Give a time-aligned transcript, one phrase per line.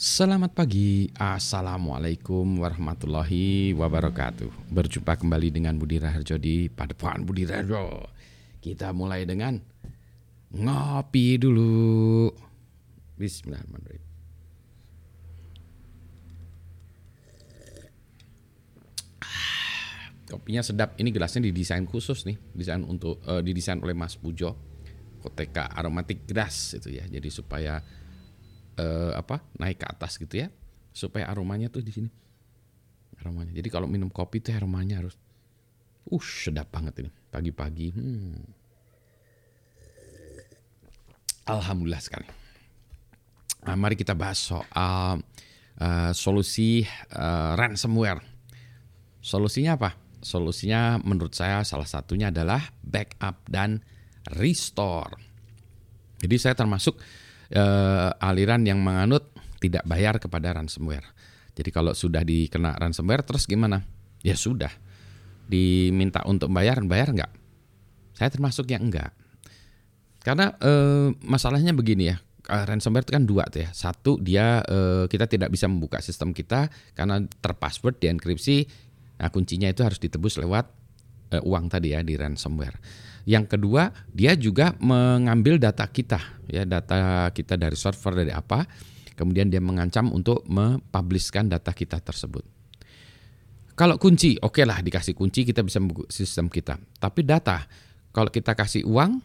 [0.00, 4.72] Selamat pagi, Assalamualaikum warahmatullahi wabarakatuh.
[4.72, 8.08] Berjumpa kembali dengan Budi Raharjo di Padepokan Budi Raharjo.
[8.64, 9.60] Kita mulai dengan
[10.56, 12.32] ngopi dulu.
[13.20, 14.04] Bismillahirrahmanirrahim.
[19.20, 22.40] Ah, Kopinya sedap, ini gelasnya didesain khusus nih.
[22.56, 24.56] Desain untuk eh, didesain oleh Mas Pujo.
[25.20, 27.04] Koteka Aromatic Grass itu ya.
[27.04, 27.84] Jadi supaya
[28.80, 30.48] eh, apa naik ke atas gitu ya
[30.90, 32.10] supaya aromanya tuh di sini.
[33.20, 33.52] Aromanya.
[33.52, 35.14] Jadi kalau minum kopi tuh aromanya harus
[36.08, 38.40] uh sedap banget ini pagi-pagi hmm.
[41.46, 42.26] alhamdulillah sekali.
[43.60, 45.20] Nah, mari kita bahas soal
[45.76, 46.80] eh, solusi
[47.12, 48.24] eh, ransomware.
[49.20, 49.90] Solusinya apa?
[50.24, 53.84] Solusinya menurut saya salah satunya adalah backup dan
[54.36, 55.16] restore.
[56.20, 57.00] Jadi saya termasuk
[57.50, 61.04] eh, aliran yang menganut tidak bayar kepada ransomware.
[61.52, 63.84] Jadi kalau sudah dikena ransomware terus gimana?
[64.24, 64.70] Ya sudah.
[65.50, 67.32] Diminta untuk bayar, bayar enggak?
[68.14, 69.12] Saya termasuk yang enggak.
[70.20, 72.16] Karena eh, masalahnya begini ya.
[72.48, 73.70] eh, Ransomware itu kan dua tuh ya.
[73.72, 78.68] Satu dia eh, kita tidak bisa membuka sistem kita karena terpassword dienkripsi.
[79.20, 80.68] Nah kuncinya itu harus ditebus lewat
[81.32, 82.76] eh, uang tadi ya di ransomware.
[83.28, 86.18] Yang kedua, dia juga mengambil data kita,
[86.48, 88.64] ya data kita dari server dari apa,
[89.16, 92.42] kemudian dia mengancam untuk mempublishkan data kita tersebut.
[93.76, 95.80] Kalau kunci, oke lah dikasih kunci kita bisa
[96.12, 96.76] sistem kita.
[97.00, 97.64] Tapi data,
[98.12, 99.24] kalau kita kasih uang,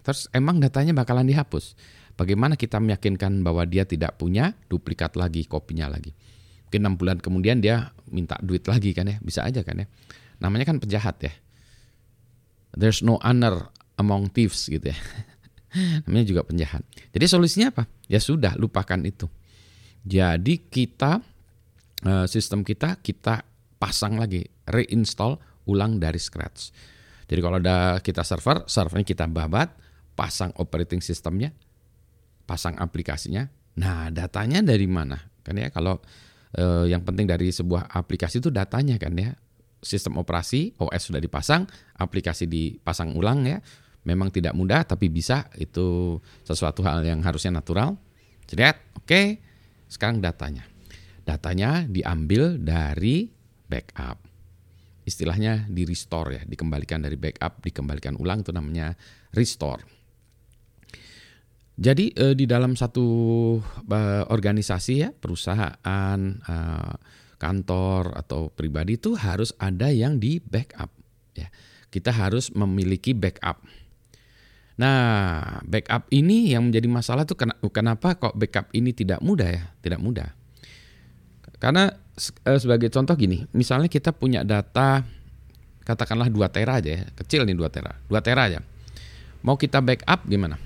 [0.00, 1.76] terus emang datanya bakalan dihapus.
[2.16, 6.12] Bagaimana kita meyakinkan bahwa dia tidak punya duplikat lagi, kopinya lagi.
[6.68, 9.86] Mungkin 6 bulan kemudian dia minta duit lagi kan ya, bisa aja kan ya.
[10.40, 11.32] Namanya kan penjahat ya.
[12.74, 14.98] There's no honor among thieves gitu ya.
[16.06, 16.82] Namanya juga penjahat.
[17.14, 17.84] Jadi solusinya apa?
[18.10, 19.26] Ya sudah, lupakan itu.
[20.02, 21.20] Jadi kita
[22.06, 23.44] eh, sistem kita kita
[23.76, 26.72] pasang lagi, reinstall ulang dari scratch.
[27.30, 29.70] Jadi kalau ada kita server, servernya kita babat,
[30.18, 31.54] pasang operating systemnya,
[32.42, 33.46] pasang aplikasinya.
[33.78, 35.14] Nah, datanya dari mana?
[35.46, 36.02] Kan ya kalau
[36.58, 39.30] eh, yang penting dari sebuah aplikasi itu datanya kan ya
[39.80, 41.64] sistem operasi OS sudah dipasang,
[41.96, 43.58] aplikasi dipasang ulang ya.
[44.00, 47.96] Memang tidak mudah tapi bisa itu sesuatu hal yang harusnya natural.
[48.48, 48.62] Jadi
[48.96, 49.22] oke.
[49.90, 50.64] Sekarang datanya.
[51.26, 53.26] Datanya diambil dari
[53.66, 54.22] backup.
[55.02, 58.94] Istilahnya di restore ya, dikembalikan dari backup, dikembalikan ulang itu namanya
[59.34, 59.82] restore.
[61.80, 63.06] Jadi eh, di dalam satu
[63.88, 66.94] eh, organisasi ya, perusahaan eh,
[67.40, 70.92] kantor atau pribadi itu harus ada yang di backup
[71.32, 71.48] ya.
[71.88, 73.64] Kita harus memiliki backup.
[74.76, 77.40] Nah, backup ini yang menjadi masalah tuh
[77.72, 79.64] kenapa kok backup ini tidak mudah ya?
[79.80, 80.30] Tidak mudah.
[81.60, 81.92] Karena
[82.48, 85.04] eh, sebagai contoh gini, misalnya kita punya data
[85.84, 88.60] katakanlah 2 tera aja ya, kecil nih 2 tera, 2 tera aja.
[89.42, 90.56] Mau kita backup gimana?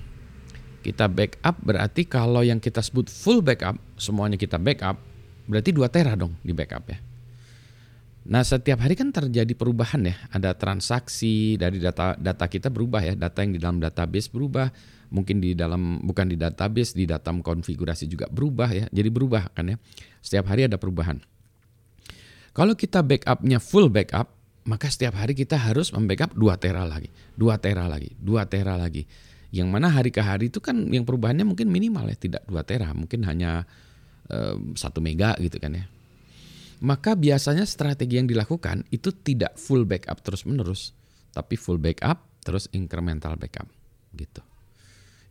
[0.85, 5.01] Kita backup berarti kalau yang kita sebut full backup, semuanya kita backup,
[5.45, 6.97] berarti 2 tera dong di backup ya.
[8.25, 10.17] Nah, setiap hari kan terjadi perubahan ya.
[10.33, 13.13] Ada transaksi dari data data kita berubah ya.
[13.13, 14.73] Data yang di dalam database berubah,
[15.13, 18.85] mungkin di dalam bukan di database, di data konfigurasi juga berubah ya.
[18.89, 19.77] Jadi berubah kan ya.
[20.25, 21.21] Setiap hari ada perubahan.
[22.57, 24.33] Kalau kita backupnya full backup,
[24.65, 29.05] maka setiap hari kita harus membackup 2 tera lagi, 2 tera lagi, 2 tera lagi.
[29.53, 32.89] Yang mana hari ke hari itu kan yang perubahannya mungkin minimal ya, tidak 2 tera,
[32.97, 33.69] mungkin hanya
[34.73, 35.85] satu mega gitu kan ya.
[36.83, 40.91] Maka biasanya strategi yang dilakukan itu tidak full backup terus-menerus,
[41.31, 43.65] tapi full backup terus incremental backup
[44.13, 44.43] gitu.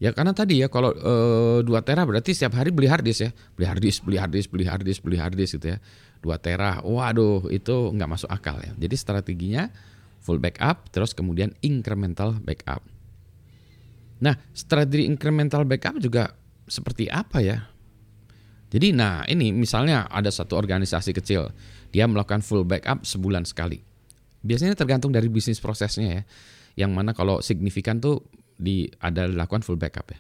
[0.03, 1.15] Ya karena tadi ya kalau e,
[1.63, 3.31] 2 tera berarti setiap hari beli hard disk ya.
[3.55, 5.79] Beli hard disk, beli hard disk, beli hard disk, beli hard disk gitu ya.
[6.21, 6.83] 2 tera.
[6.83, 8.75] Waduh, itu nggak masuk akal ya.
[8.75, 9.71] Jadi strateginya
[10.19, 12.83] full backup terus kemudian incremental backup.
[14.25, 16.35] Nah, strategi incremental backup juga
[16.67, 17.63] seperti apa ya?
[18.75, 21.55] Jadi nah ini misalnya ada satu organisasi kecil,
[21.95, 23.79] dia melakukan full backup sebulan sekali.
[24.43, 26.23] Biasanya tergantung dari bisnis prosesnya ya.
[26.75, 28.27] Yang mana kalau signifikan tuh
[28.59, 30.19] di ada dilakukan full backup ya.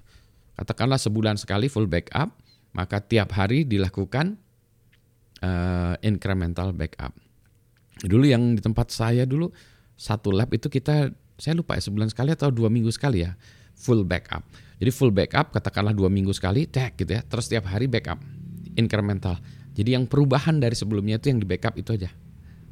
[0.54, 2.30] Katakanlah sebulan sekali full backup,
[2.78, 4.38] maka tiap hari dilakukan
[5.42, 7.10] uh, incremental backup.
[8.06, 9.50] Dulu yang di tempat saya dulu
[9.98, 13.34] satu lab itu kita saya lupa ya sebulan sekali atau dua minggu sekali ya
[13.74, 14.46] full backup.
[14.78, 17.22] Jadi full backup katakanlah dua minggu sekali, tag gitu ya.
[17.26, 18.22] Terus tiap hari backup
[18.78, 19.38] incremental.
[19.74, 22.10] Jadi yang perubahan dari sebelumnya itu yang di backup itu aja.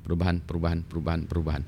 [0.02, 1.62] Perubahan, perubahan, perubahan, perubahan.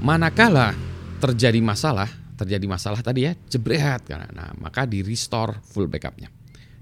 [0.00, 0.72] Manakala
[1.20, 2.08] terjadi masalah,
[2.40, 6.32] terjadi masalah tadi ya, jebret karena nah, maka di restore full backupnya.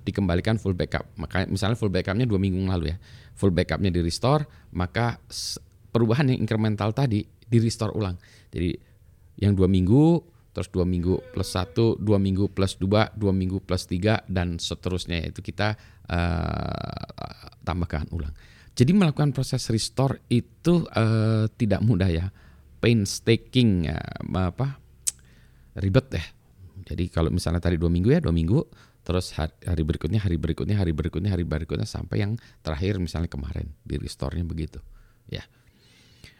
[0.08, 1.04] dikembalikan full backup.
[1.20, 2.96] Maka misalnya full backupnya dua minggu lalu ya,
[3.36, 5.20] full backupnya di restore, maka
[5.92, 8.16] perubahan yang incremental tadi di restore ulang.
[8.48, 8.72] Jadi
[9.36, 10.24] yang dua minggu,
[10.58, 15.22] terus dua minggu plus satu, dua minggu plus dua, dua minggu plus tiga, dan seterusnya
[15.22, 15.78] itu kita
[16.10, 18.34] uh, tambahkan ulang.
[18.74, 22.26] Jadi melakukan proses restore itu uh, tidak mudah ya,
[22.82, 24.82] painstaking ya, apa
[25.78, 26.26] ribet ya.
[26.90, 28.58] Jadi kalau misalnya tadi dua minggu ya dua minggu,
[29.06, 32.34] terus hari berikutnya, hari berikutnya, hari berikutnya, hari berikutnya sampai yang
[32.66, 34.82] terakhir misalnya kemarin di restore-nya begitu.
[35.30, 35.46] Ya.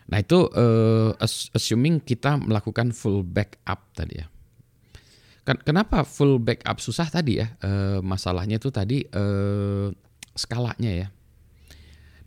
[0.08, 1.12] Nah, itu uh,
[1.52, 4.26] assuming kita melakukan full backup tadi ya.
[5.44, 7.48] Kenapa full backup susah tadi ya?
[7.64, 9.88] Uh, masalahnya itu tadi uh,
[10.36, 11.08] skalanya ya.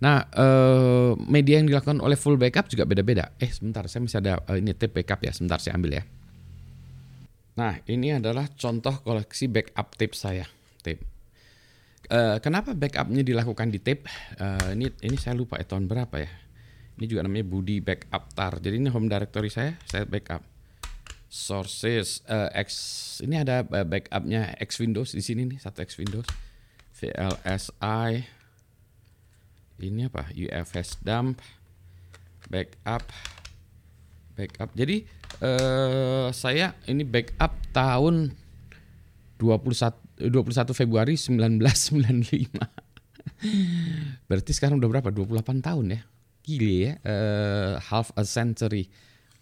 [0.02, 3.38] Nah, uh, media yang dilakukan oleh full backup juga beda-beda.
[3.38, 5.30] Eh, sebentar, saya masih ada uh, ini tape backup ya.
[5.30, 6.04] Sebentar saya ambil ya.
[7.62, 10.50] Nah, ini adalah contoh koleksi backup tape saya.
[10.82, 11.06] Tape.
[12.10, 14.10] Uh, kenapa backupnya dilakukan di tape?
[14.42, 16.41] Uh, ini ini saya lupa ya tahun berapa ya.
[17.02, 18.62] Ini juga namanya Budi Backup Tar.
[18.62, 20.46] Jadi ini home directory saya, saya backup.
[21.34, 22.70] Sources uh, X
[23.26, 26.30] ini ada backupnya X Windows di sini nih satu X Windows.
[26.94, 28.22] VLSI
[29.82, 30.30] ini apa?
[30.30, 31.42] UFS dump
[32.54, 33.02] backup
[34.38, 34.70] backup.
[34.78, 35.02] Jadi
[35.42, 38.30] uh, saya ini backup tahun
[39.42, 42.62] 21 21 Februari 1995.
[44.30, 45.10] Berarti sekarang udah berapa?
[45.10, 46.06] 28 tahun ya.
[46.42, 46.92] Gile ya.
[47.06, 48.90] Uh, half a century.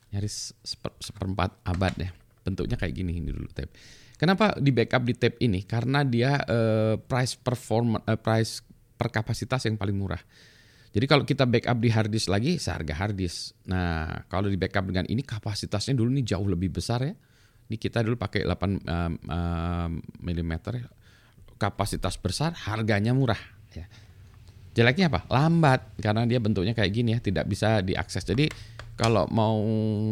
[0.09, 2.11] Nyaris seper, seperempat abad ya.
[2.43, 3.73] Bentuknya kayak gini ini dulu tape.
[4.19, 5.63] Kenapa di backup di tape ini?
[5.63, 8.59] Karena dia uh, price perform uh, price
[8.99, 10.19] per kapasitas yang paling murah.
[10.89, 13.53] Jadi kalau kita backup di hard disk lagi seharga hard disk.
[13.69, 17.13] Nah, kalau di backup dengan ini kapasitasnya dulu ini jauh lebih besar ya.
[17.69, 19.91] Ini kita dulu pakai 8 um, um,
[20.25, 20.89] mm.
[21.61, 23.37] Kapasitas besar, harganya murah
[23.77, 23.85] ya.
[24.73, 25.25] Jeleknya apa?
[25.27, 28.23] Lambat karena dia bentuknya kayak gini ya, tidak bisa diakses.
[28.23, 28.49] Jadi
[28.99, 29.57] kalau mau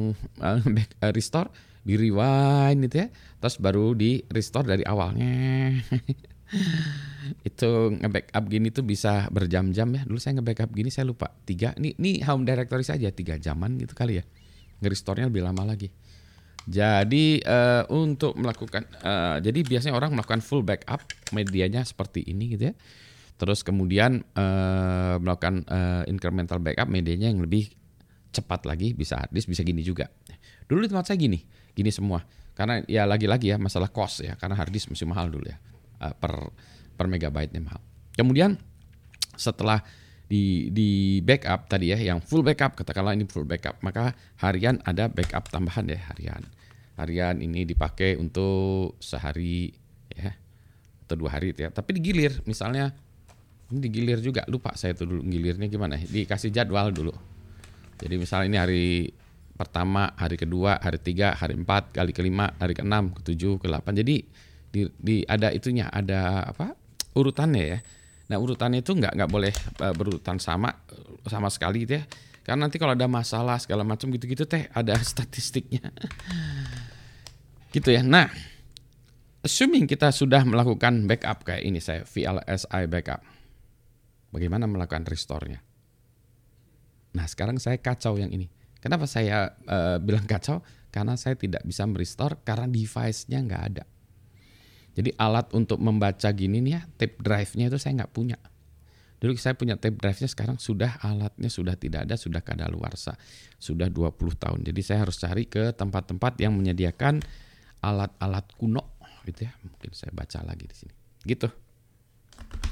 [0.48, 0.60] uh,
[1.14, 1.52] restore
[1.88, 3.08] di rewind gitu ya,
[3.40, 5.72] terus baru di restore dari awalnya.
[7.50, 10.02] itu nge-backup gini tuh bisa berjam-jam ya.
[10.08, 11.32] Dulu saya nge-backup gini saya lupa.
[11.44, 14.24] Tiga, ini, ini home directory saja tiga jaman gitu kali ya.
[14.84, 15.92] Nge-restore-nya lebih lama lagi.
[16.68, 21.00] Jadi uh, untuk melakukan, uh, jadi biasanya orang melakukan full backup
[21.32, 22.76] medianya seperti ini gitu ya.
[23.38, 27.70] Terus kemudian uh, melakukan uh, incremental backup medianya yang lebih
[28.34, 30.10] cepat lagi, bisa hard bisa gini juga.
[30.66, 31.46] Dulu di tempat saya gini,
[31.78, 32.26] gini semua.
[32.58, 35.58] Karena ya lagi-lagi ya masalah cost ya, karena hard disk masih mahal dulu ya
[36.02, 36.34] uh, per
[36.98, 37.82] per megabyte-nya mahal.
[38.18, 38.58] Kemudian
[39.38, 39.86] setelah
[40.28, 44.12] di di backup tadi ya yang full backup katakanlah ini full backup maka
[44.44, 46.44] harian ada backup tambahan ya harian
[47.00, 49.72] harian ini dipakai untuk sehari
[50.12, 50.36] ya
[51.08, 52.92] atau dua hari ya tapi digilir misalnya
[53.68, 56.00] ini digilir juga lupa saya tuh dulu gilirnya gimana.
[56.00, 57.12] Dikasih jadwal dulu.
[58.00, 58.86] Jadi misalnya ini hari
[59.58, 64.16] pertama hari kedua hari tiga hari empat kali kelima hari keenam ketujuh ke delapan jadi
[64.70, 66.78] di, di ada itunya ada apa
[67.18, 67.80] urutannya ya.
[68.32, 69.52] Nah urutannya itu nggak nggak boleh
[69.84, 70.72] uh, berurutan sama
[71.28, 72.04] sama sekali gitu ya.
[72.48, 75.92] Karena nanti kalau ada masalah segala macam gitu-gitu teh ada statistiknya.
[77.74, 78.00] Gitu ya.
[78.00, 78.32] Nah
[79.44, 83.37] assuming kita sudah melakukan backup kayak ini saya VLSI backup
[84.34, 85.64] bagaimana melakukan restore-nya
[87.16, 91.84] nah sekarang saya kacau yang ini kenapa saya uh, bilang kacau karena saya tidak bisa
[91.86, 93.84] merestore karena device-nya nggak ada
[94.98, 98.42] jadi alat untuk membaca gini nih ya, tape drive-nya itu saya nggak punya.
[99.22, 103.14] Dulu saya punya tape drive-nya sekarang sudah alatnya sudah tidak ada, sudah kadaluarsa.
[103.62, 104.66] Sudah 20 tahun.
[104.66, 107.22] Jadi saya harus cari ke tempat-tempat yang menyediakan
[107.86, 108.98] alat-alat kuno
[109.30, 109.54] gitu ya.
[109.62, 110.94] Mungkin saya baca lagi di sini.
[111.22, 111.67] Gitu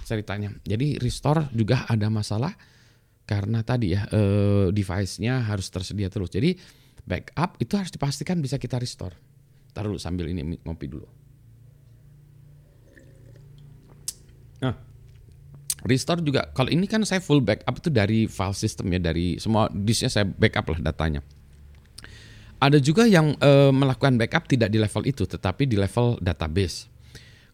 [0.06, 0.54] ceritanya.
[0.62, 2.54] Jadi restore juga ada masalah
[3.26, 6.30] karena tadi ya eh, device-nya harus tersedia terus.
[6.30, 6.54] Jadi
[7.04, 9.18] backup itu harus dipastikan bisa kita restore.
[9.74, 11.10] Taruh dulu sambil ini ngopi dulu.
[14.64, 14.74] Nah,
[15.84, 19.68] restore juga kalau ini kan saya full backup itu dari file system ya dari semua
[19.74, 21.22] disknya saya backup lah datanya.
[22.56, 26.88] Ada juga yang e, melakukan backup tidak di level itu tetapi di level database.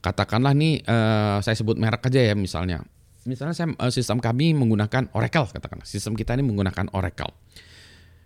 [0.02, 0.98] Katakanlah nih e,
[1.46, 2.82] saya sebut merek aja ya misalnya.
[3.30, 5.86] Misalnya saya e, sistem kami menggunakan Oracle katakanlah.
[5.86, 7.30] Sistem kita ini menggunakan Oracle.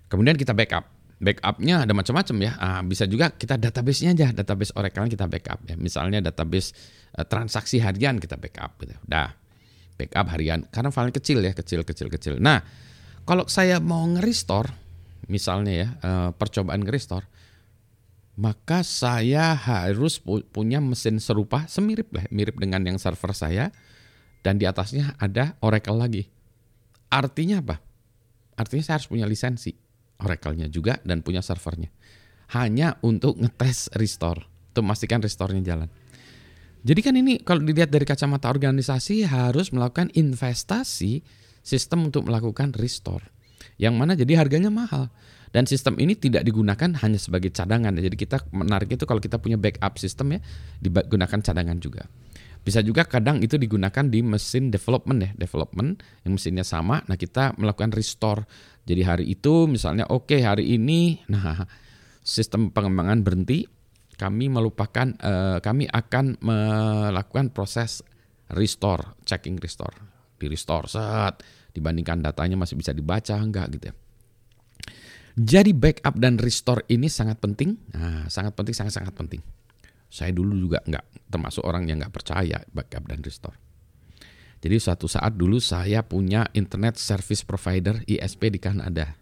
[0.07, 0.87] Kemudian kita backup.
[1.15, 2.51] Backupnya ada macam-macam ya.
[2.59, 5.75] Ah, bisa juga kita database-nya aja, database Oracle kita backup ya.
[5.79, 6.75] Misalnya database
[7.15, 8.95] uh, transaksi harian kita backup gitu.
[9.07, 9.31] Dah.
[9.95, 12.35] Backup harian karena file kecil ya, kecil kecil kecil.
[12.43, 12.59] Nah,
[13.23, 14.75] kalau saya mau nge-restore
[15.31, 17.23] misalnya ya, uh, percobaan nge-restore
[18.35, 20.19] maka saya harus
[20.51, 23.71] punya mesin serupa, semirip lah, mirip dengan yang server saya,
[24.43, 26.23] dan di atasnya ada Oracle lagi.
[27.07, 27.79] Artinya apa?
[28.59, 29.71] Artinya saya harus punya lisensi
[30.19, 31.91] Oracle-nya juga dan punya servernya.
[32.55, 35.89] Hanya untuk ngetes restore, untuk memastikan restore-nya jalan.
[36.85, 41.25] Jadi kan ini kalau dilihat dari kacamata organisasi harus melakukan investasi
[41.65, 43.25] sistem untuk melakukan restore.
[43.81, 45.09] Yang mana jadi harganya mahal.
[45.55, 47.95] Dan sistem ini tidak digunakan hanya sebagai cadangan.
[47.95, 50.39] Jadi kita menarik itu kalau kita punya backup sistem ya
[50.83, 52.03] digunakan cadangan juga.
[52.59, 56.99] Bisa juga kadang itu digunakan di mesin development ya, development yang mesinnya sama.
[57.07, 58.43] Nah kita melakukan restore.
[58.83, 61.63] Jadi hari itu misalnya oke okay, hari ini, nah
[62.19, 63.63] sistem pengembangan berhenti.
[64.15, 68.03] Kami melupakan, uh, kami akan melakukan proses
[68.51, 69.95] restore, checking restore,
[70.35, 71.43] di restore set
[71.75, 73.95] dibandingkan datanya masih bisa dibaca enggak gitu ya.
[75.35, 77.75] Jadi backup dan restore ini sangat penting.
[77.91, 79.43] Nah, sangat penting, sangat sangat penting.
[80.07, 83.59] Saya dulu juga nggak termasuk orang yang nggak percaya backup dan restore.
[84.63, 89.13] Jadi suatu saat dulu saya punya internet service provider ISP di Kanada.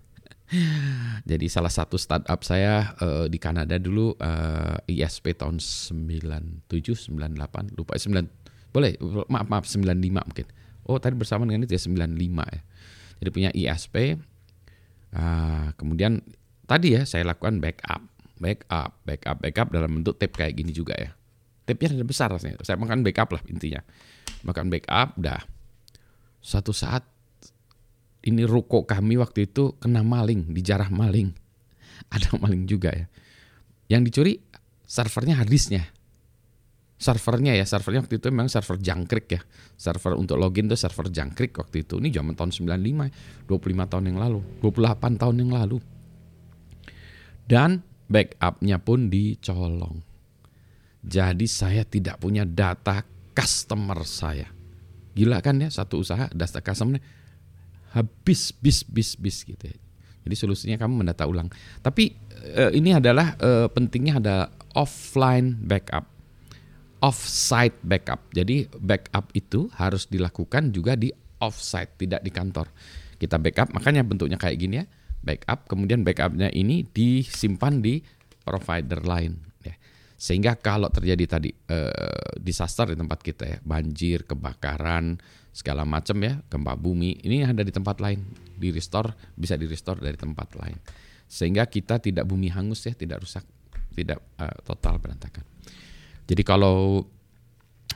[1.30, 6.70] Jadi salah satu startup saya uh, di Kanada dulu uh, ISP tahun 97
[7.10, 8.98] 98 lupa 9 boleh
[9.34, 10.48] maaf maaf 95 mungkin.
[10.86, 12.14] Oh tadi bersama dengan itu ya 95
[12.54, 12.62] ya.
[13.24, 14.22] Jadi punya ISP
[15.14, 16.26] Uh, kemudian
[16.66, 18.02] tadi ya saya lakukan backup,
[18.42, 21.14] backup, backup, backup dalam bentuk tape kayak gini juga ya.
[21.64, 22.60] Tape-nya ada besar rasanya.
[22.66, 23.80] Saya makan backup lah intinya.
[24.44, 25.40] Makan backup, udah.
[26.44, 27.08] Suatu saat
[28.28, 31.32] ini ruko kami waktu itu kena maling, dijarah maling.
[32.14, 33.08] Ada maling juga ya.
[33.88, 34.34] Yang dicuri
[34.84, 35.88] servernya harddisknya
[37.04, 39.42] servernya ya servernya waktu itu memang server jangkrik ya.
[39.76, 42.00] Server untuk login tuh server jangkrik waktu itu.
[42.00, 45.78] Ini zaman tahun 95 25 tahun yang lalu 28 tahun yang lalu.
[47.44, 50.00] Dan backupnya pun dicolong.
[51.04, 53.04] Jadi saya tidak punya data
[53.36, 54.48] customer saya.
[55.14, 57.04] Gila kan ya satu usaha data customer
[57.92, 59.78] habis bis bis bis gitu ya.
[60.24, 61.52] Jadi solusinya kamu mendata ulang.
[61.84, 62.16] Tapi
[62.56, 66.13] eh, ini adalah eh, pentingnya ada offline backup
[67.04, 68.32] off-site backup.
[68.32, 71.12] Jadi backup itu harus dilakukan juga di
[71.44, 72.72] off-site, tidak di kantor.
[73.20, 74.86] Kita backup, makanya bentuknya kayak gini ya.
[75.24, 78.00] Backup, kemudian backupnya ini disimpan di
[78.44, 79.36] provider lain.
[79.64, 79.76] Ya.
[80.16, 85.20] Sehingga kalau terjadi tadi eh, disaster di tempat kita ya, banjir, kebakaran,
[85.52, 88.20] segala macam ya, gempa bumi, ini ada di tempat lain,
[88.56, 90.80] di restore bisa di restore dari tempat lain.
[91.28, 93.44] Sehingga kita tidak bumi hangus ya, tidak rusak,
[93.96, 95.53] tidak uh, total berantakan.
[96.24, 97.04] Jadi kalau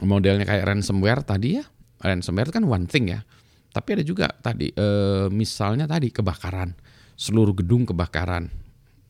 [0.03, 1.65] modelnya kayak ransomware tadi ya,
[2.03, 3.23] ransomware itu kan one thing ya.
[3.71, 4.87] Tapi ada juga tadi e,
[5.31, 6.73] misalnya tadi kebakaran,
[7.15, 8.49] seluruh gedung kebakaran.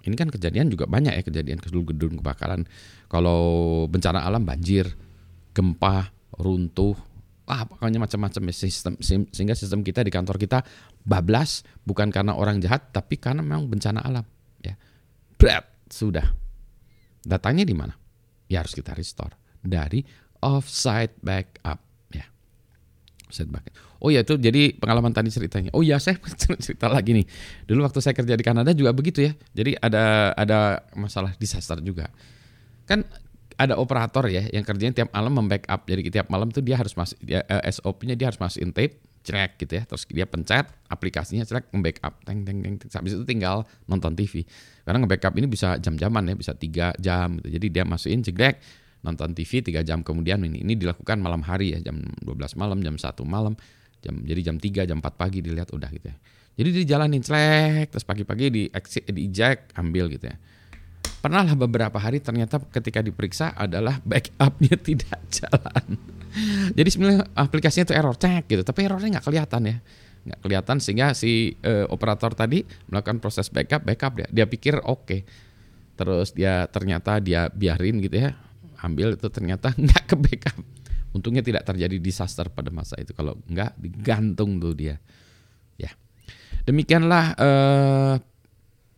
[0.08, 2.64] Ini kan kejadian juga banyak ya kejadian seluruh gedung kebakaran.
[3.12, 4.88] Kalau bencana alam banjir,
[5.52, 6.96] gempa, runtuh,
[7.48, 10.68] ah pokoknya macam-macam ya sistem sehingga sistem kita di kantor kita
[11.08, 14.24] bablas bukan karena orang jahat tapi karena memang bencana alam
[14.60, 14.76] ya.
[15.40, 16.28] Berat sudah.
[17.24, 18.07] Datanya di mana?
[18.48, 20.04] Ya harus kita restore dari
[20.42, 21.80] offsite backup
[22.12, 22.26] ya.
[23.28, 23.74] Offsite backup.
[23.98, 25.74] Oh ya itu jadi pengalaman tadi ceritanya.
[25.74, 26.22] Oh ya saya
[26.66, 27.26] cerita lagi nih.
[27.66, 29.34] Dulu waktu saya kerja di Kanada juga begitu ya.
[29.54, 32.10] Jadi ada ada masalah disaster juga.
[32.86, 33.04] Kan
[33.58, 35.90] ada operator ya yang kerjanya tiap malam membackup.
[35.90, 39.60] Jadi tiap malam tuh dia harus masuk ya, eh, SOP-nya dia harus masukin tape, cek
[39.60, 39.84] gitu ya.
[39.84, 42.24] Terus dia pencet aplikasinya cek membackup.
[42.24, 42.80] Teng teng teng.
[42.80, 44.48] Habis itu tinggal nonton TV.
[44.88, 47.60] Karena nge-backup ini bisa jam-jaman ya, bisa tiga jam gitu.
[47.60, 48.64] Jadi dia masukin jegrek,
[49.04, 52.96] nonton TV tiga jam kemudian ini ini dilakukan malam hari ya, jam 12 malam, jam
[52.96, 53.60] satu malam,
[54.00, 56.16] jam jadi jam 3, jam 4 pagi dilihat udah gitu ya.
[56.58, 60.36] Jadi dijalanin celek, terus pagi-pagi di exit, di eject, ambil gitu ya.
[61.22, 66.17] Pernah lah beberapa hari ternyata ketika diperiksa adalah backupnya tidak jalan.
[66.74, 69.78] Jadi sebenarnya aplikasinya itu error cek gitu, tapi errornya nggak kelihatan ya.
[70.28, 74.28] Nggak kelihatan sehingga si uh, operator tadi melakukan proses backup backup dia.
[74.32, 75.06] Dia pikir oke.
[75.06, 75.22] Okay.
[75.98, 78.38] terus dia ternyata dia biarin gitu ya.
[78.86, 80.58] Ambil itu ternyata nggak ke backup.
[81.16, 83.18] Untungnya tidak terjadi disaster pada masa itu.
[83.18, 85.02] Kalau nggak digantung tuh dia.
[85.74, 85.90] Ya.
[86.70, 88.16] Demikianlah uh,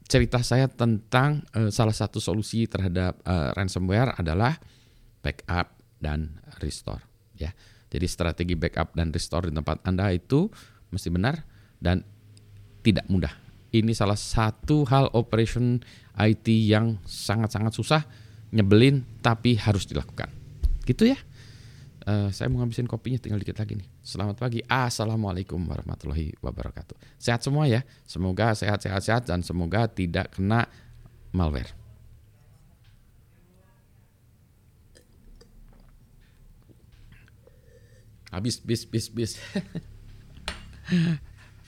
[0.09, 4.59] cerita saya tentang uh, salah satu solusi terhadap uh, ransomware adalah
[5.23, 7.08] backup dan restore
[7.39, 7.51] ya
[7.89, 10.47] jadi strategi backup dan restore di tempat anda itu
[10.93, 11.41] mesti benar
[11.81, 12.05] dan
[12.85, 13.33] tidak mudah.
[13.69, 15.77] Ini salah satu hal operation
[16.17, 18.01] IT yang sangat-sangat susah,
[18.49, 20.29] nyebelin tapi harus dilakukan.
[20.85, 21.17] Gitu ya.
[22.09, 23.85] Uh, saya mau ngabisin kopinya tinggal dikit lagi nih.
[24.01, 24.65] Selamat pagi.
[24.65, 26.97] Assalamualaikum warahmatullahi wabarakatuh.
[27.21, 27.85] Sehat semua ya.
[28.09, 30.65] Semoga sehat-sehat sehat dan semoga tidak kena
[31.29, 31.78] malware.
[38.31, 39.37] Habis bis bis bis.